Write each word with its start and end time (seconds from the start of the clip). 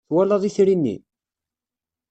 Twalaḍ 0.07 0.43
itri-nni? 0.45 0.95